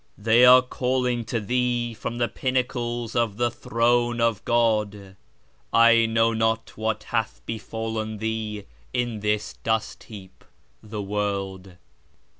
[0.31, 5.15] "They are calling to thee from the pinnacles of the throne of God:
[5.71, 10.43] I know not what hath befallen thee in this dust heap"
[10.81, 11.75] (the world).